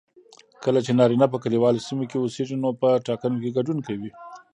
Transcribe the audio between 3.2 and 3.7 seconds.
کې